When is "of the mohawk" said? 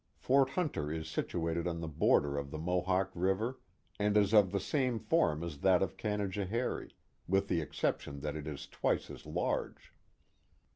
2.39-3.11